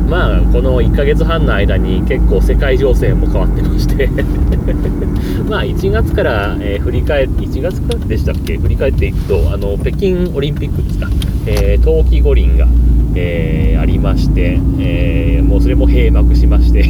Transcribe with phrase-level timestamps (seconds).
[0.09, 4.09] まあこの1ヶ月半の間に結構世界情勢も変わってまして。
[5.49, 8.57] まあ1月から、えー、振り返って1月からでしたっけ？
[8.57, 11.09] 振り返っていくとあの北京オリンピックですか、
[11.45, 12.67] えー、冬季五輪が、
[13.15, 16.85] えー、ありまして、えもうそれも閉幕しまして。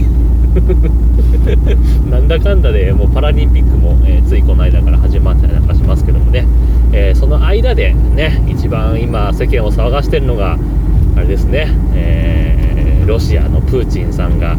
[2.11, 6.45] なんだかんだでもうパラリンピックも、えついこの間から始まったりなんかしますけどもね、
[6.91, 10.59] えその間でね一番今世間を騒がしてるのが
[11.15, 12.72] あれですね、えー
[13.05, 14.55] ロシアのプーチンさんが、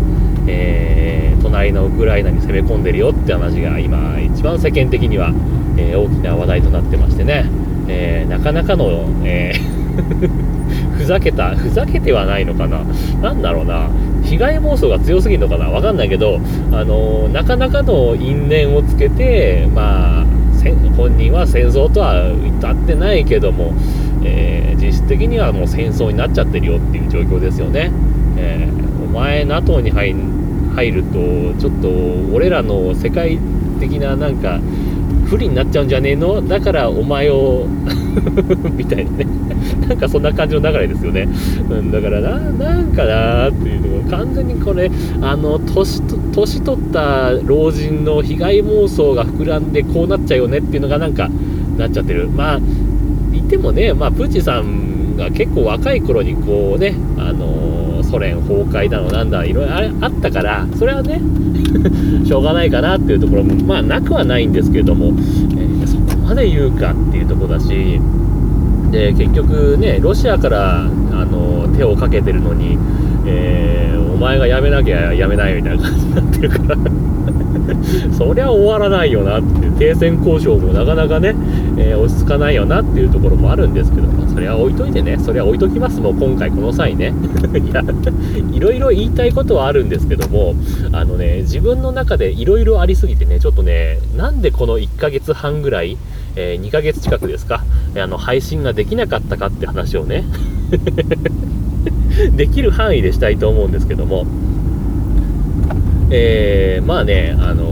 [0.47, 5.33] えー、隣のウクライナに攻め込んでるよって話が今一番世間的には、
[5.77, 7.47] えー、大きな話題となってましてね、
[7.89, 9.53] えー、なかなかの、え
[10.97, 12.81] ふざけたふざけてはないのかな。
[13.21, 13.89] 何だろうな。
[14.25, 15.71] 被害妄想が強すぎるのかな。
[15.71, 16.41] わかんないけど、
[16.73, 20.25] あのなかなかの因縁をつけてまあ
[20.97, 23.75] 本人は戦争とは至ってないけども、
[24.25, 27.91] え実質的にはもう戦争になっちゃってるよっていう状況ですよね。
[28.37, 30.13] えー、お前 NATO に入
[30.91, 31.89] るとちょっと
[32.35, 33.39] 俺らの世界
[33.81, 34.61] 的ななんか
[35.27, 37.67] 不利になっちゃうんじゃねえのだからお前を
[38.77, 39.27] みたいなね。
[39.89, 41.29] なんかそんな感じの流れですよね、
[41.71, 44.91] うん、だからななんかなっていうのが完全にこれ
[45.21, 51.29] あの年年取った老人の被害妄想が膨らんでこうなっちゃうよねっていうのがなんか
[51.77, 52.29] なっちゃってる。
[52.29, 52.61] まあ
[53.33, 57.64] 言ってもねまあプーチンさんが結構若い頃にこうねあの
[58.05, 61.21] ソ連崩壊だのなんだいろいろあったからそれはね
[62.25, 68.01] しょうがないかなっていうところもまあなくはないんですけれども、えー、そこまで言うかっていうとこだし
[68.91, 70.87] で結局ねロシアからあ
[71.25, 72.79] の手をかけてるのに、
[73.27, 77.14] えー、お前がやめなきゃやめないみたいな感じになってるから。
[78.17, 81.35] そりゃ終わらないよなっていう停戦交渉もなかなかね、
[81.77, 87.13] えー、落ち着かないよなっていうところもあるんですけど、まあ、それは置いといてねそれは置いときますもう今回この際ね。
[87.55, 87.83] いや
[88.53, 90.55] いろいろ言いたいことはあるんですけども
[90.93, 95.97] あのね自分の中でいろいろありすぎてねちょっとねなんでこの1ヶ月半ぐらい、
[96.37, 97.65] えー、2ヶ月近くですか
[97.97, 100.25] あの配信ができなかったかって話をね
[102.37, 104.27] できる範囲でしたいと思うんですけども
[106.11, 107.65] えー、まあね、あの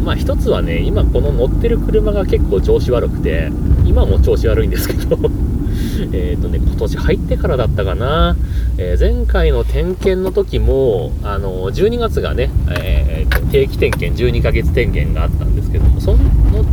[0.00, 3.50] ー、まあ一つはね、今この乗ってる車が結構調子悪くて、
[3.84, 5.18] 今も調子悪いんですけど
[6.12, 8.36] えっとね、今年入ってからだったかな、
[8.76, 16.18] えー、前回の点検の時も、あの12月がね、えー、定期点検、12ヶ月点検があったんですけども、その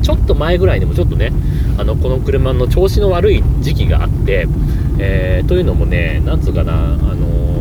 [0.02, 1.32] ちょっと前ぐらいにもちょっとね、
[1.78, 4.48] あのこの車の調子の悪い時期があって、
[5.00, 7.55] えー、というのもね、なんつうかな、あの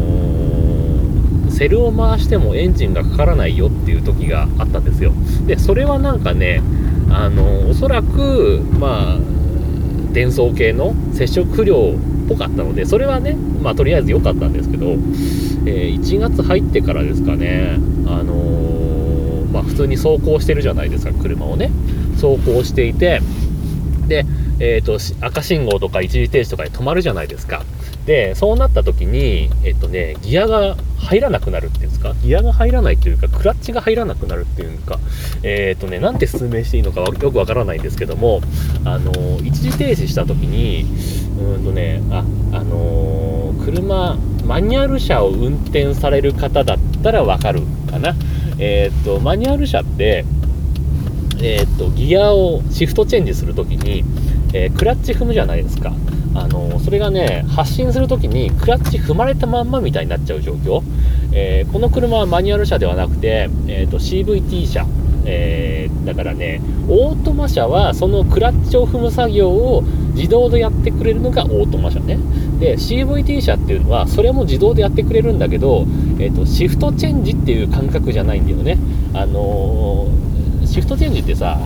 [1.54, 5.12] セルを回してもエンジンがかからないよっていう時があったんですよ
[5.46, 6.62] でそれはなんかね
[7.10, 9.18] あのおそらくまあ
[10.12, 17.76] 伝送系の接触不良っぽかったのでそれはねまあとりあえず良かったんですけど、えー、1月入ってからですかね
[18.06, 21.70] あのー、まあ普通に走行してるじゃないですか車をね
[22.14, 23.20] 走行していて
[24.08, 24.24] で
[24.60, 27.64] えーと、赤信号とか一時停止とかで止まるじゃないですか。
[28.06, 34.98] で、そうなった時に、えっとね、ギアが入らなくなるっていうんですか、ギアが入らないというか、クラッチが入らなくなるっていうか、
[35.42, 38.42] えっとね、なんて説明していいのかよくわからないんですけども、
[38.84, 39.12] あの
[39.42, 40.84] 一時停止した時に、
[41.38, 48.14] うんとね、あ、あの、車、マニュアル車を運転される方だったらわかるかな？
[48.58, 50.26] えっと、マニュアル車って、
[51.42, 54.04] えっと、ギアをシフトチェンジするときに、
[54.52, 55.92] え、クラッチ踏むじゃないですか。
[56.34, 60.82] あのそれがね、発進するときにクラッチ踏まれたまんまみたいになっちゃう状況。
[61.32, 64.86] えー、この車はマニュアル車ではなくて、えーと、CVT 車。
[65.26, 69.82] えー、だからね、オートマ車はそのクラッチを踏む作業を
[70.14, 72.18] 自動でやってくれるのがオートマ車ね。
[72.60, 75.86] で、CVT 車っていうのは、それも自動でやってくれるんだけど、
[76.18, 78.76] えーと、シフトチェンジっていう感覚じゃないんだよね。
[79.14, 81.58] あのー、シフトチェンジってさ、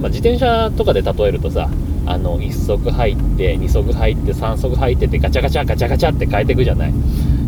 [0.00, 1.68] まあ、自転車とかで例えるとさ、
[2.06, 6.92] あの1足入って2足入って3足入っててガチャガチャガチャガチャって変えていくじゃない。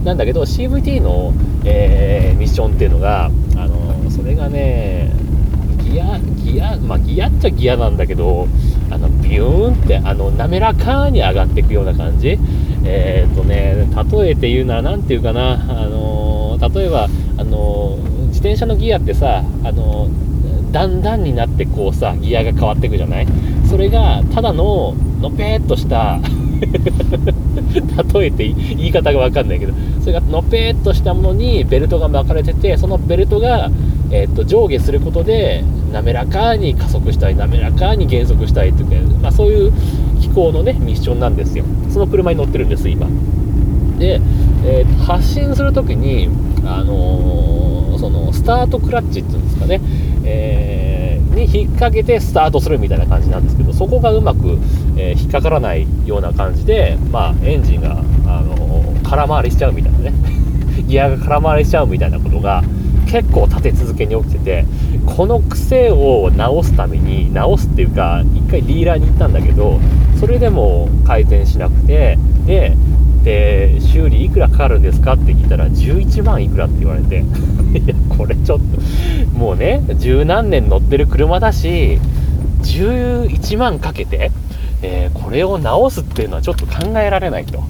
[0.05, 1.33] なんだけど CVT の、
[1.65, 3.31] えー、ミッションっていうのが、あ
[3.67, 5.11] のそれがね
[5.83, 8.49] ギアギアまあギアっちゃギアなんだけど
[8.91, 12.39] あのビューンってあの滑らかに上がっていくような感じ。
[12.85, 15.55] えっ、ー、とね例えて言うなら何て言うかな。
[15.55, 17.99] あの例えばあの
[18.29, 20.09] 自転車のギアってさあの
[20.73, 23.27] だんだんになってこうさギアが変わっていくじゃない。
[23.69, 26.21] それがただののぺーっとした
[28.19, 33.71] 例えて言い方が分かんないけどそれがのぺーっとしたものにベルトが巻かれててそのベルトが、
[34.11, 38.91] えー、っと上下することで滑らかに加速したり滑らかに減速したりとか、
[39.23, 39.73] まあ、そういう
[40.21, 41.65] 機構のねミッションなんですよ。
[41.91, 43.07] その車に乗ってるんです今。
[43.99, 44.21] で、
[44.65, 46.29] えー、発進するときに
[46.65, 49.81] あのー、そのスタートクラッチっていうんですかね、
[50.25, 50.96] えー、
[51.37, 54.59] に引っ掛けてスタートするみたいな感じなんですけどそこがうまく、
[54.97, 60.13] え引っかからないような感じで、まあ、エンジンが、あの空回りしちゃうみたいなね。
[60.89, 62.63] ギアが空回りしちゃうみたいなことが
[63.07, 64.65] 結構立て続けに起きてて
[65.07, 69.81] この癖を直すために直すっていうか1回ディーラーに行ったんだけど
[70.21, 72.77] それでも改善しなくてで
[73.27, 77.25] で修理いくらかかるんですかって聞いたら11万いくらって言われて。
[77.77, 81.99] いやこれちょっともうね十何年乗ってる車だし
[82.63, 84.31] 11万かけて、
[84.81, 87.65] えー、これを直すっていうのはちょっと考えられないと。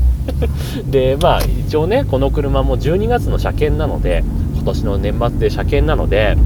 [0.90, 4.24] でまあ一応ねこの車も12月の車検なので
[4.54, 6.38] 今年の年末で車検なので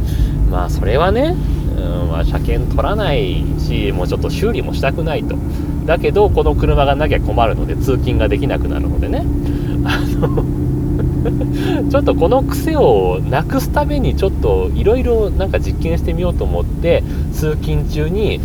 [0.50, 1.37] まあそれはね、
[1.76, 5.37] うんまあ、車検取らないしもうちょっと修理もしたくないと。
[5.86, 9.25] だけどこの車がなきゃ困るので通勤ができなくなるのでね。
[9.84, 10.44] あの
[11.90, 17.02] ちょっとこの癖をなくすためにちょっといろいろなんか実験してみようと思って
[17.32, 18.40] 通勤中に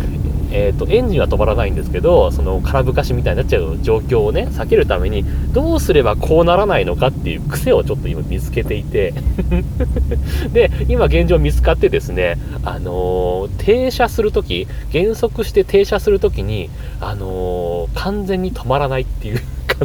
[0.52, 9.14] えーと、エンジンは止まらないんですけどその空ぶかしみたいになっちゃう状況をね避けるためにどうすればこうならないのかっていう癖をちょっと今見つけていて。
[10.52, 16.70] で今現状見つかってですね、あのー、停車するとき減速して停車するときに、
[17.00, 19.40] あのー、完全に止まらないっていう。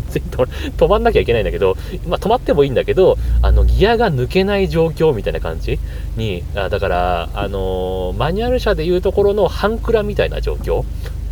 [0.10, 1.78] 全 に止まんなきゃいけないんだけど、
[2.08, 5.80] まあ、止まってもいいんだけど、あの、ギアが抜けない状況みたいな感じ？
[6.18, 10.84] に、あだから、あのー、マニュアル車でいうところの半クラみたいな状況？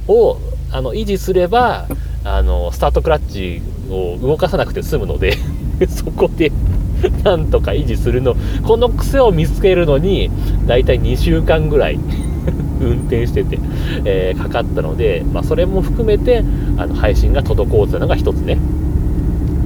[0.07, 0.37] を、
[0.71, 1.87] あの、維持すれば、
[2.23, 5.37] あの、スタートクラッチを動かさなくて済むので
[5.87, 6.51] そこで
[7.23, 10.29] なんとか維持するの、この癖を見つけるのに、
[10.65, 11.99] だいたい2週間ぐらい。
[12.83, 13.59] 運転してて、
[14.05, 16.43] えー、かかったので、まあ、それも含めて
[16.77, 18.55] あの配信が滞ってたのが一つね、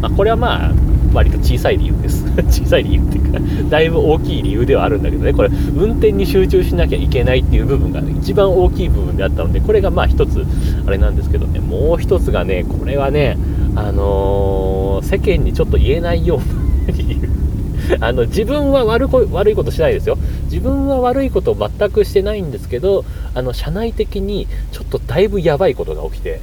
[0.01, 0.71] まあ、これはまあ
[1.13, 2.25] 割と小さい理由です。
[2.49, 5.33] 小さい理由っていうかだいぶ大きい理由ではあるんだけどね。
[5.33, 10.45] これ運転に集中しなきゃいけないっていう部分が一番大きい部分であったのでこれがまあ一つ
[10.85, 11.59] あれなんですけどね。
[11.59, 13.37] もう一つがねこれはね
[13.75, 17.36] あのー、世間にちょっと言えないような理由。
[18.01, 20.17] あの自分は悪こ悪いことしないですよ。
[20.45, 26.39] 自分は悪いことを全くしてないんですけど、あの社内的にちょっとだいぶやばいことが起きて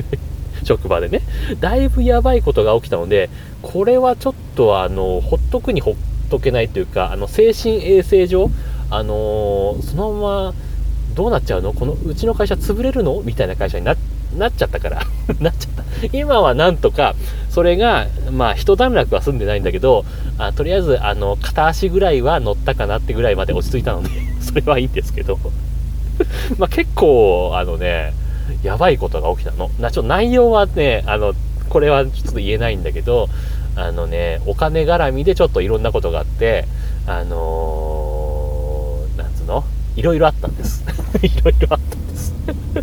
[0.64, 1.22] 職場でね、
[1.60, 3.30] だいぶやばいことが起きたので、
[3.62, 5.94] これはちょっとあのほっとくにほっ
[6.30, 8.50] とけないというか、あの精神衛生上、
[8.90, 10.54] あの、そのまま
[11.14, 11.72] どうなっちゃうの？
[11.72, 13.20] このうちの会社潰れるの？
[13.24, 13.96] みたいな会社になっ
[14.36, 15.02] なっちゃったから
[15.40, 16.16] なっちゃった。
[16.16, 17.14] 今はなんとか、
[17.50, 20.04] それが、まあ、一段落は済んでないんだけど、
[20.38, 24.10] あとりあえず、あの、片足ぐらいは乗ったかなってぐらいまで落ち着いたので
[24.40, 25.38] それはいいんですけど
[26.58, 28.12] まあ、結構、あのね、
[28.62, 29.70] やばいことが起きたの。
[29.80, 31.34] な、ちょ内容はね、あの、
[31.68, 33.28] これはちょっと言えないんだけど、
[33.74, 36.66] あのね、お金絡みでちょっといろんなことがあって、
[37.06, 39.64] あのー、なんつうの？
[39.96, 40.84] いろいろあったんです。
[41.22, 42.34] いろいろあったんです。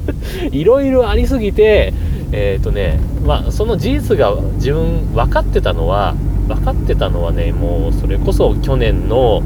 [0.51, 1.93] いろいろありすぎて、
[2.31, 6.15] えっ、ー、とね、まあ、その事実が自分分かってたのは、
[6.47, 9.41] 分かってたのはね、もうそれこそ去年の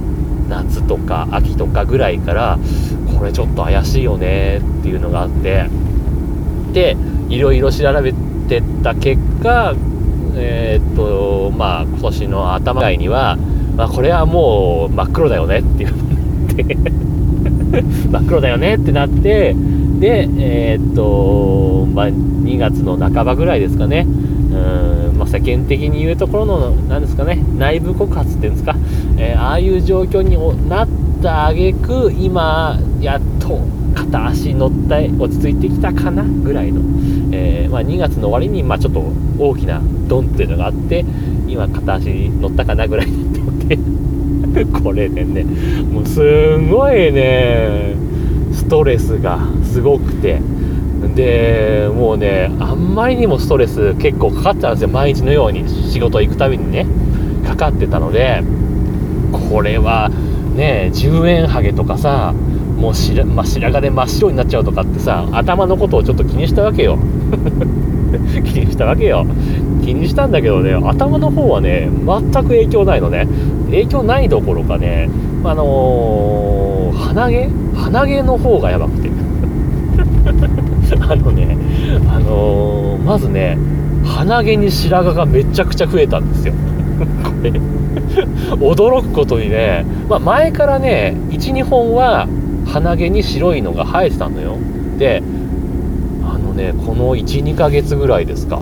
[0.49, 2.57] 夏とか秋とかぐらいから、
[3.17, 5.65] これちょっと怪しいよねっていうのがあって、
[6.73, 6.97] で、
[7.29, 8.13] いろいろ調べ
[8.47, 9.75] てた結果、
[10.35, 13.37] えっ、ー、と、まあ、今年の頭ぐらいには、
[13.75, 15.93] まあ、これはもう真っ黒だよねっていう
[18.11, 19.55] 真っ黒だよねってなって、
[19.99, 28.75] で、えー、っと、まあ、2月の半ばぐらいですかね、うん、まあ、世間的に言うところの、なんですかね、内部告発っていうんですか、
[29.17, 30.37] えー、ああいう状況に
[30.69, 30.87] なっ
[31.21, 33.59] た挙句今、やっと
[33.95, 36.81] 片足乗った落ち着いてきたかなぐらいの、
[37.31, 39.03] えー、まあ、2月の終わりに、まあ、ちょっと
[39.39, 41.03] 大きなドンっていうのがあって、
[41.47, 45.43] 今、片足に乗ったかなぐらいになってて、 これでね、
[45.91, 47.95] もうすんごいね、
[48.67, 50.41] ストレスがすごくて。
[51.15, 54.89] でもうねあんまりにもストレス結構かかってたんですよ。
[54.89, 56.85] 毎日のように仕事行くたびにね。
[57.47, 58.43] かかってたので。
[59.49, 60.09] これは
[60.55, 66.97] ね10円ハゲとかさもう白,、まあ、白髪で真っ白になっちゃうとかってさ頭のことをちょっと気にしたわけよ。
[68.43, 69.25] 気にしたわけよ。
[69.85, 73.27] 気にしたんだけどね頭の方はね全く影響ないのね。
[73.67, 75.09] 影響ないどころかね
[75.45, 79.09] あのー、鼻毛鼻毛の方がやばくて。
[80.99, 81.57] あのね
[82.09, 83.57] あのー、まずね
[84.05, 86.53] 鼻毛に白髪がめちゃくちゃ増えたんですよ。
[87.23, 87.51] これ。
[88.59, 92.27] 驚くことにね、まあ、前からね12本は
[92.65, 94.57] 鼻毛に白いのが生えてたのよ。
[94.97, 95.23] で
[96.23, 98.61] あのねこの12ヶ月ぐらいですか。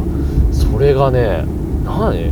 [0.51, 1.45] それがね
[1.83, 2.31] 何？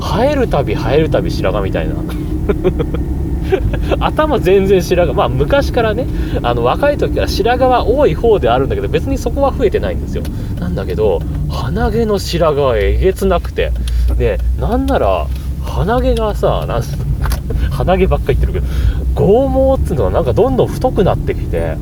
[0.00, 1.94] 生えるたび生えるたび白髪みたいな。
[4.00, 6.06] 頭全然白髪まあ昔からね
[6.42, 10.22] あの若い時から白髪は多い方であるんだけど別にそこは増えてないんですよ。
[10.60, 13.72] なんだけど鼻毛の白髪はえげつなくて
[14.16, 15.26] でなんなら
[15.62, 16.82] 鼻毛がさなん
[17.70, 18.66] 鼻毛ばっか言ってるけど
[19.14, 21.76] 剛毛っていうのはなんかどんどん太くなってきて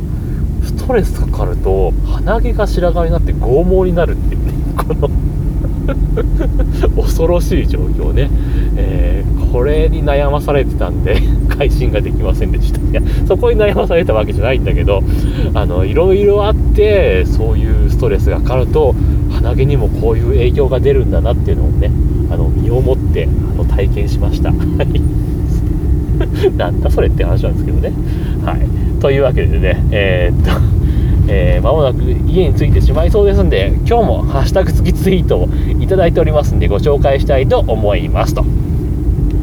[0.64, 5.10] ストレスかかると鼻毛が白髪になって剛毛になるっていうねこの
[6.96, 8.30] 恐ろしい状況ね、
[8.76, 11.16] えー、これに悩まされてたんで
[11.56, 15.02] 配信ができませんでしたいやそこに悩まされたわけじゃないんだけど
[15.54, 18.94] あのいろいろあってそういうストレスがかかると
[19.30, 21.90] 鼻毛にもこういう影響が出るんだなっていうのをね
[22.30, 24.52] あの身をもってあの体験しました。
[26.56, 27.92] なんだそれって話なんですけどね。
[28.44, 28.60] はい。
[29.00, 30.50] というわけでね、えー、っと、
[31.28, 35.48] えー、間もなく家に着いてしまいそうですんで、今日もハッシュタグ付きツイートを
[35.80, 38.34] いただいておりますんで、ご紹介したいと思います。
[38.34, 38.44] と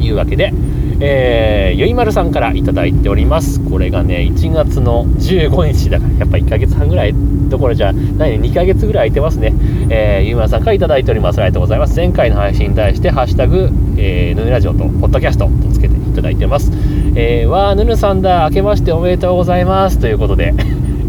[0.00, 0.52] いうわけで、
[1.00, 3.60] えー、ゆいまるさんから頂いております。
[3.68, 7.14] これがね、1月の15日だから、やっぱ1ヶ月半ぐらい
[7.48, 9.52] どころじゃないね、2ヶ月ぐらい空いてますね。
[9.90, 11.40] えー、ゆいまるさんから頂いております。
[11.40, 11.96] ありがとうございます。
[11.96, 16.70] 前回の配信に対して、ハッシュタグ、えー、ヌヌラジオと、ポッドキャストとつけていただいてます。
[17.16, 19.98] えー、わー、ヌヌさんだ、明けましておめでとうございます。
[19.98, 20.54] ということで、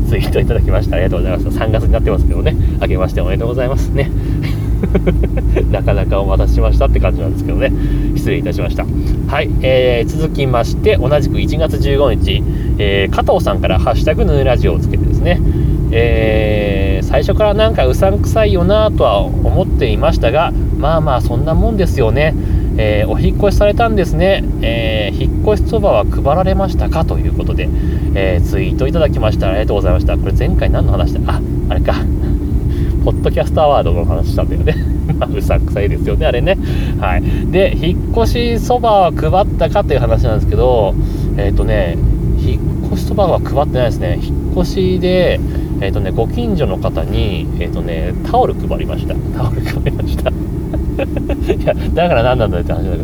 [0.08, 0.96] ツイートいただきました。
[0.96, 1.58] ありがとうございます。
[1.58, 4.10] 3月になってますけどね、明けましておめでとうございますね。
[5.72, 7.72] なかなかお待たせしましたって感じなんですけどね。
[8.16, 8.86] 失礼いたしました。
[9.28, 12.44] はい、えー、続きまして、同じく1月15日、
[12.78, 15.40] えー、加藤さんからハッシュタグヌーラジオをつけてですね、
[15.92, 22.34] えー、最初からなんかうさんくさいよなとは思っていましたが、まあまあそんなもんですよね。
[22.78, 27.70] えー、お引越しされたんですね、えー、引っ越しそばは配られましたかということで、
[28.16, 31.20] えー、ツイートいただきましたありがとうございましたこれ前回何の話だ？
[31.28, 31.96] ああれか
[33.04, 34.76] ポッドキャストアワードの話したんだよね。
[35.20, 36.58] まあ、うさくさいですよね、あれね。
[37.00, 37.24] はい。
[37.52, 40.96] で、引っ越しそばは配ったかという話なんですけど、
[41.38, 41.98] えっ、ー、とね、
[42.40, 44.20] 引っ越しそばは配ってないですね。
[44.22, 45.40] 引っ越しで、
[45.82, 49.14] えっ、ー、とね、ご近所の方に、えっ、ー、とね、タオル配りました。
[49.38, 50.32] タオル配りました。
[51.62, 53.04] いや、だから何なんだって話だけど、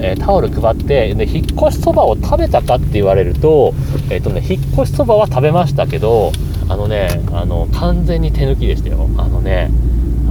[0.00, 3.74] えタオル配って、で、引っ越しそばを食べたかって言われると、
[4.10, 6.32] えっ、とね、引っ越しそばは食べましたけど、
[6.68, 9.08] あのね、あの、完全に手抜きでしたよ。
[9.16, 9.70] あのね、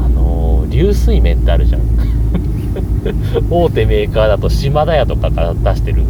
[0.06, 1.82] あのー、流水麺ってあるじゃん。
[3.50, 6.04] 大手メーカーだと島田屋とかから出してる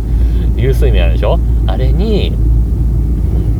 [0.58, 1.39] 流水麺あるでしょ？
[1.68, 2.32] あれに、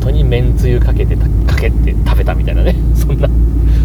[0.00, 2.74] 当にめんつゆかけて、かけて食べたみたいなね。
[2.94, 3.28] そんな、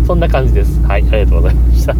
[0.05, 0.81] そんな感じです。
[0.85, 1.95] はい、ありがとうございました。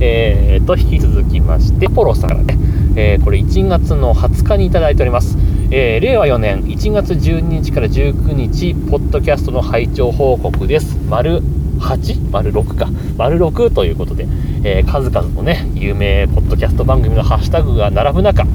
[0.00, 2.56] えーと、引き続きまして、ポロさんからね、
[2.96, 5.36] えー、これ1月の20日にいただいております。
[5.70, 10.98] えー、令和4年1月12日から19日、ポッドキャストの拝聴報告です。
[11.08, 11.42] 丸
[11.78, 12.30] 8?
[12.30, 12.88] 丸6か。
[13.16, 14.26] 丸6ということで、
[14.64, 18.46] えー、数々のね、有名ポッドキャスト番組のハッシュタグが並ぶ中、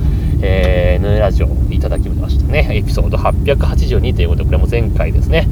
[0.41, 2.67] えー、ヌーラジオいただきましたね。
[2.71, 5.47] エピソード882ということで、これも前回ですね、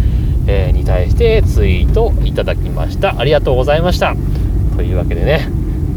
[0.47, 3.19] えー、に対してツイートいただきました。
[3.19, 4.15] ありがとうございました。
[4.75, 5.47] というわけでね、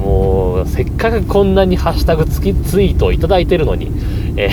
[0.07, 3.91] もう、せっかくこんなにハッシュタグ付きツイートをいただいてるのに、
[4.37, 4.51] え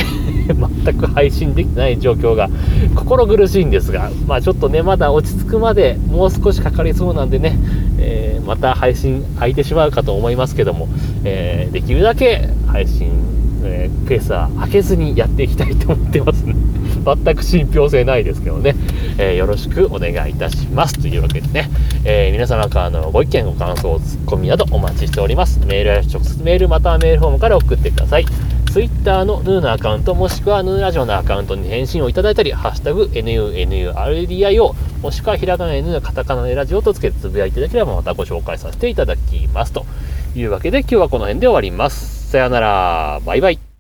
[0.47, 2.49] ー、 全く配信できない状況が
[2.95, 7.55] 心苦しいんですが、まあちょっとね、まだ落ち着くまでもう少しかかりそうなんでね、
[7.99, 10.87] えー、また配信空いてしまうかと思いますけども、
[11.23, 13.11] えー、できるだけ配信、
[13.63, 16.55] えペースは開けずにやっていきたいと思ってますね。
[17.03, 18.75] 全く信憑性ないですけどね、
[19.17, 20.99] えよろしくお願いいたします。
[20.99, 21.69] というわけでね、
[22.05, 25.59] え皆様からのご意見、ご感想、ツッコミなどお待ちしております。
[25.65, 28.25] メールや直接メールまたはメールフォームから送ってください。
[28.73, 39.73] Twitter のヌーのアカウント、もしくはヌーラジオのアカウントに返信をいただいたり、ハッシュタグ NUNURDIO、もしくはひらがな N、カタカナでラジオとつけてつぶやいていただければまたご紹介させていただきます。
[39.73, 39.85] と
[40.35, 42.31] いうわけで今日はこの辺で終わります。
[42.31, 43.72] さよなら、バイバイ。